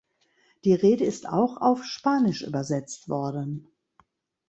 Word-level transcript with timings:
Die 0.63 0.73
Rede 0.73 1.05
ist 1.05 1.29
auch 1.29 1.57
auf 1.57 1.83
Spanisch 1.85 2.41
übersetzt 2.41 3.07
worden. 3.07 3.67